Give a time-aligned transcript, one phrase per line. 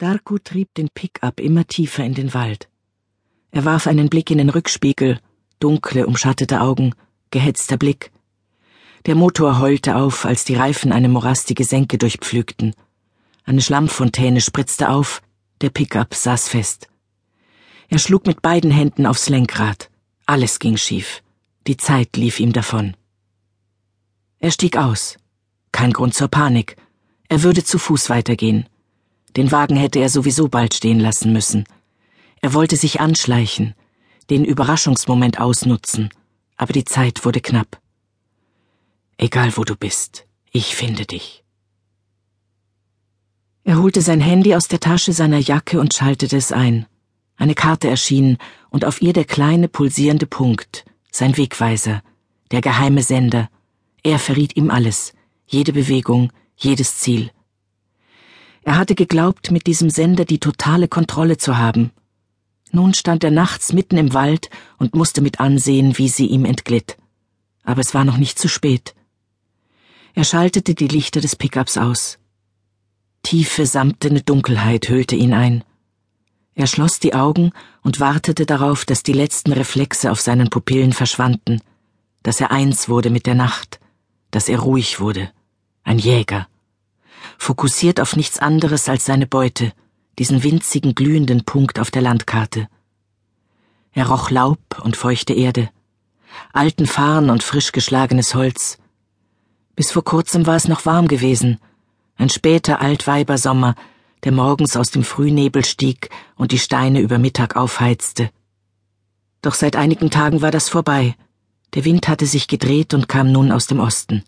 [0.00, 2.70] Darko trieb den Pickup immer tiefer in den Wald.
[3.50, 5.20] Er warf einen Blick in den Rückspiegel,
[5.58, 6.94] dunkle, umschattete Augen,
[7.30, 8.10] gehetzter Blick.
[9.04, 12.74] Der Motor heulte auf, als die Reifen eine morastige Senke durchpflügten.
[13.44, 15.20] Eine Schlammfontäne spritzte auf,
[15.60, 16.88] der Pickup saß fest.
[17.88, 19.90] Er schlug mit beiden Händen aufs Lenkrad.
[20.24, 21.22] Alles ging schief.
[21.66, 22.96] Die Zeit lief ihm davon.
[24.38, 25.18] Er stieg aus.
[25.72, 26.76] Kein Grund zur Panik.
[27.28, 28.66] Er würde zu Fuß weitergehen.
[29.36, 31.64] Den Wagen hätte er sowieso bald stehen lassen müssen.
[32.40, 33.74] Er wollte sich anschleichen,
[34.30, 36.10] den Überraschungsmoment ausnutzen,
[36.56, 37.80] aber die Zeit wurde knapp.
[39.18, 41.44] Egal wo du bist, ich finde dich.
[43.64, 46.86] Er holte sein Handy aus der Tasche seiner Jacke und schaltete es ein.
[47.36, 48.38] Eine Karte erschien
[48.70, 52.02] und auf ihr der kleine pulsierende Punkt, sein Wegweiser,
[52.50, 53.48] der geheime Sender.
[54.02, 55.12] Er verriet ihm alles,
[55.46, 57.30] jede Bewegung, jedes Ziel.
[58.62, 61.90] Er hatte geglaubt, mit diesem Sender die totale Kontrolle zu haben.
[62.72, 66.96] Nun stand er nachts mitten im Wald und musste mit ansehen, wie sie ihm entglitt.
[67.64, 68.94] Aber es war noch nicht zu spät.
[70.14, 72.18] Er schaltete die Lichter des Pickups aus.
[73.22, 75.64] Tiefe, samtene Dunkelheit hüllte ihn ein.
[76.54, 77.52] Er schloss die Augen
[77.82, 81.62] und wartete darauf, dass die letzten Reflexe auf seinen Pupillen verschwanden,
[82.22, 83.80] dass er eins wurde mit der Nacht,
[84.30, 85.30] dass er ruhig wurde,
[85.84, 86.48] ein Jäger,
[87.40, 89.72] fokussiert auf nichts anderes als seine Beute,
[90.18, 92.68] diesen winzigen glühenden Punkt auf der Landkarte.
[93.92, 95.70] Er roch Laub und feuchte Erde,
[96.52, 98.78] alten Farn und frisch geschlagenes Holz.
[99.74, 101.58] Bis vor kurzem war es noch warm gewesen,
[102.16, 103.74] ein später Altweibersommer,
[104.22, 108.30] der morgens aus dem Frühnebel stieg und die Steine über Mittag aufheizte.
[109.40, 111.16] Doch seit einigen Tagen war das vorbei.
[111.72, 114.24] Der Wind hatte sich gedreht und kam nun aus dem Osten.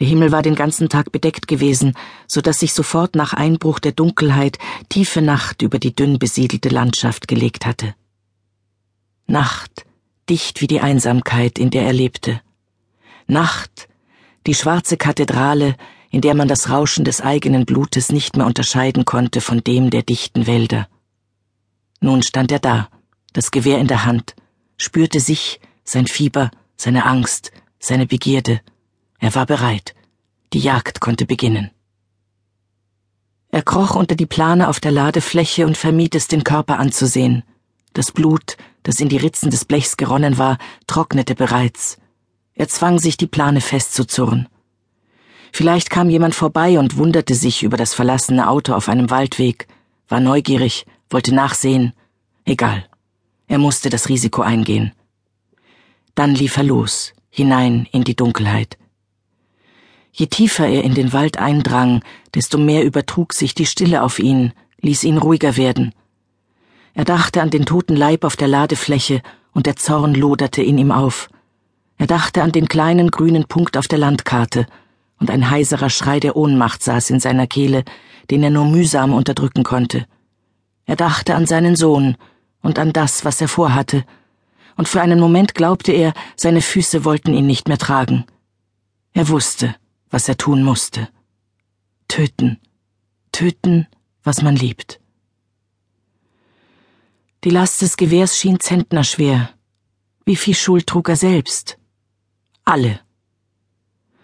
[0.00, 1.94] Der Himmel war den ganzen Tag bedeckt gewesen,
[2.26, 7.28] so dass sich sofort nach Einbruch der Dunkelheit tiefe Nacht über die dünn besiedelte Landschaft
[7.28, 7.94] gelegt hatte.
[9.26, 9.86] Nacht,
[10.28, 12.40] dicht wie die Einsamkeit, in der er lebte.
[13.26, 13.88] Nacht,
[14.46, 15.76] die schwarze Kathedrale,
[16.10, 20.02] in der man das Rauschen des eigenen Blutes nicht mehr unterscheiden konnte von dem der
[20.02, 20.88] dichten Wälder.
[22.00, 22.88] Nun stand er da,
[23.32, 24.34] das Gewehr in der Hand,
[24.76, 28.60] spürte sich, sein Fieber, seine Angst, seine Begierde.
[29.24, 29.94] Er war bereit.
[30.52, 31.70] Die Jagd konnte beginnen.
[33.48, 37.42] Er kroch unter die Plane auf der Ladefläche und vermied es, den Körper anzusehen.
[37.94, 41.96] Das Blut, das in die Ritzen des Blechs geronnen war, trocknete bereits.
[42.52, 44.46] Er zwang sich, die Plane festzuzurren.
[45.52, 49.68] Vielleicht kam jemand vorbei und wunderte sich über das verlassene Auto auf einem Waldweg,
[50.06, 51.94] war neugierig, wollte nachsehen.
[52.44, 52.84] Egal.
[53.46, 54.92] Er musste das Risiko eingehen.
[56.14, 58.76] Dann lief er los, hinein in die Dunkelheit.
[60.16, 62.00] Je tiefer er in den Wald eindrang,
[62.36, 65.92] desto mehr übertrug sich die Stille auf ihn, ließ ihn ruhiger werden.
[66.94, 70.92] Er dachte an den toten Leib auf der Ladefläche, und der Zorn loderte in ihm
[70.92, 71.28] auf.
[71.98, 74.66] Er dachte an den kleinen grünen Punkt auf der Landkarte,
[75.18, 77.84] und ein heiserer Schrei der Ohnmacht saß in seiner Kehle,
[78.30, 80.06] den er nur mühsam unterdrücken konnte.
[80.86, 82.16] Er dachte an seinen Sohn
[82.62, 84.04] und an das, was er vorhatte,
[84.76, 88.26] und für einen Moment glaubte er, seine Füße wollten ihn nicht mehr tragen.
[89.12, 89.74] Er wusste,
[90.14, 91.08] was er tun musste.
[92.06, 92.60] Töten,
[93.32, 93.88] töten,
[94.22, 95.00] was man liebt.
[97.42, 99.50] Die Last des Gewehrs schien zentnerschwer.
[100.24, 101.78] Wie viel Schuld trug er selbst?
[102.64, 103.00] Alle.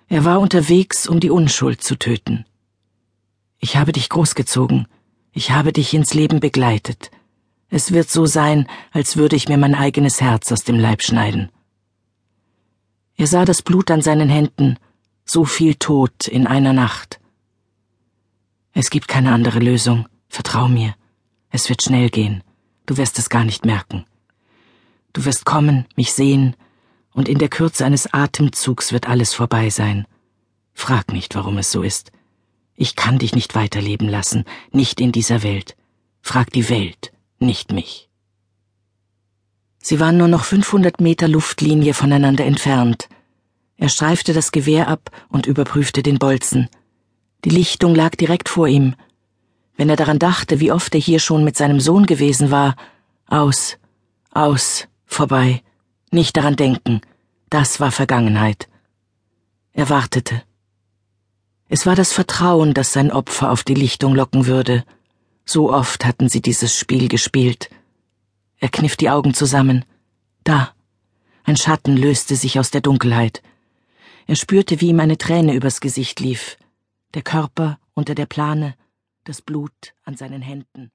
[0.07, 2.47] Er war unterwegs, um die Unschuld zu töten.
[3.59, 4.87] Ich habe dich großgezogen,
[5.33, 7.11] ich habe dich ins Leben begleitet.
[7.69, 11.51] Es wird so sein, als würde ich mir mein eigenes Herz aus dem Leib schneiden.
[13.17, 14.79] Er sah das Blut an seinen Händen,
[15.31, 17.21] so viel Tod in einer Nacht.
[18.73, 20.97] Es gibt keine andere Lösung, vertrau mir.
[21.51, 22.43] Es wird schnell gehen,
[22.87, 24.05] du wirst es gar nicht merken.
[25.13, 26.57] Du wirst kommen, mich sehen,
[27.13, 30.05] und in der Kürze eines Atemzugs wird alles vorbei sein.
[30.75, 32.11] Frag nicht, warum es so ist.
[32.75, 35.77] Ich kann dich nicht weiterleben lassen, nicht in dieser Welt.
[36.23, 38.09] Frag die Welt, nicht mich.
[39.79, 43.09] Sie waren nur noch 500 Meter Luftlinie voneinander entfernt.
[43.81, 46.69] Er streifte das Gewehr ab und überprüfte den Bolzen.
[47.47, 48.95] Die Lichtung lag direkt vor ihm.
[49.75, 52.77] Wenn er daran dachte, wie oft er hier schon mit seinem Sohn gewesen war,
[53.27, 53.79] aus,
[54.33, 55.63] aus, vorbei.
[56.11, 57.01] Nicht daran denken.
[57.49, 58.69] Das war Vergangenheit.
[59.73, 60.43] Er wartete.
[61.71, 64.85] Es war das Vertrauen, das sein Opfer auf die Lichtung locken würde.
[65.47, 67.71] So oft hatten sie dieses Spiel gespielt.
[68.59, 69.87] Er kniff die Augen zusammen.
[70.45, 70.75] Da.
[71.45, 73.41] Ein Schatten löste sich aus der Dunkelheit.
[74.31, 76.57] Er spürte, wie ihm eine Träne übers Gesicht lief.
[77.15, 78.77] Der Körper unter der Plane,
[79.25, 80.93] das Blut an seinen Händen.